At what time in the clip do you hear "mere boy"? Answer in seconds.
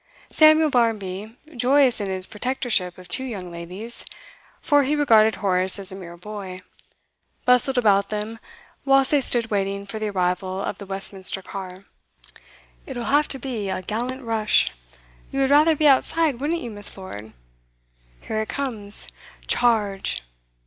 5.95-6.61